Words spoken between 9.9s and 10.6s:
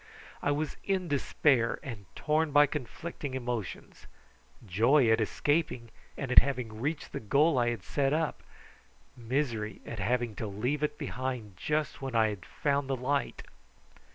having to